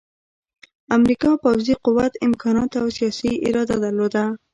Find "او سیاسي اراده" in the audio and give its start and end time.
2.81-3.75